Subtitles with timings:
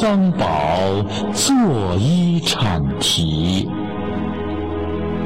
[0.00, 0.46] 破三宝
[1.34, 1.54] 作
[1.98, 3.68] 一阐题，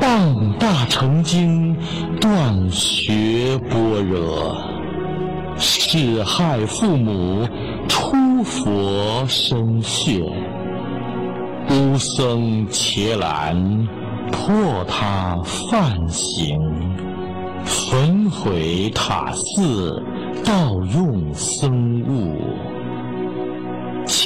[0.00, 1.77] 傍大成经
[2.20, 4.57] 断学般若，
[5.57, 7.48] 是害父母
[7.89, 10.21] 出佛身血，
[11.68, 13.86] 孤僧伽蓝
[14.32, 16.58] 破他犯行。
[17.64, 20.02] 焚毁塔寺，
[20.44, 22.41] 盗用僧物，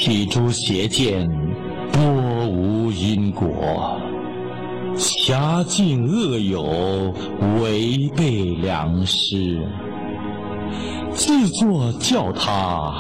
[0.09, 1.29] 起诸邪见，
[1.93, 4.01] 多无因果，
[4.97, 7.13] 狭尽恶友，
[7.61, 9.63] 违背良师，
[11.13, 12.91] 自作教他，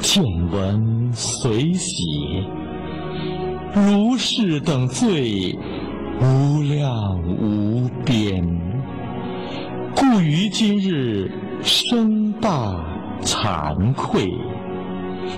[0.00, 1.92] 见闻随喜，
[3.74, 5.54] 如是等罪，
[6.22, 8.42] 无量无边。
[9.94, 11.30] 故于今日
[11.62, 12.82] 生大
[13.20, 14.32] 惭愧，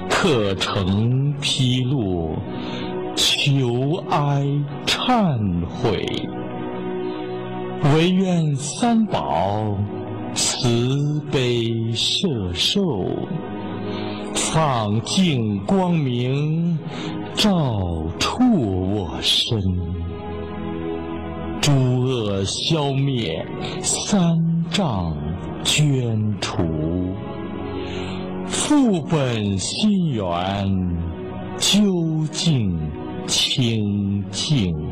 [0.09, 2.37] 课程披露，
[3.17, 4.47] 求哀
[4.87, 6.07] 忏悔，
[7.95, 9.77] 唯愿三宝
[10.35, 13.07] 慈悲摄受，
[14.35, 16.79] 放净光明
[17.35, 18.43] 照触
[18.95, 19.61] 我身。
[21.61, 23.47] 诸恶消灭，
[23.83, 25.17] 三障
[25.63, 26.63] 捐除，
[28.75, 30.67] 故本心源，
[31.59, 32.75] 究竟
[33.27, 34.92] 清净。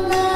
[0.00, 0.31] love.